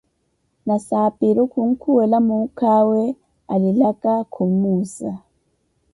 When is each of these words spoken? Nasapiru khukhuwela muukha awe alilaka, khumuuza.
Nasapiru 0.65 1.43
khukhuwela 1.51 2.17
muukha 2.27 2.69
awe 2.79 3.03
alilaka, 3.53 4.13
khumuuza. 4.33 5.11